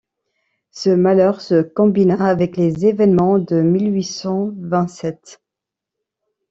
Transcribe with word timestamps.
Ce 0.71 0.89
malheur 0.89 1.41
se 1.41 1.61
combina 1.61 2.25
avec 2.25 2.57
les 2.57 2.87
événements 2.87 3.37
de 3.37 3.61
mille 3.61 3.93
huit 3.93 4.03
cent 4.03 4.51
vingt-sept. 4.59 5.39